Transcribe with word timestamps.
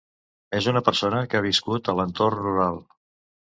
És 0.59 0.69
una 0.71 0.81
persona 0.87 1.19
que 1.35 1.39
ha 1.41 1.45
viscut 1.47 1.93
a 1.93 1.97
l'entorn 2.01 2.43
rural. 2.49 2.83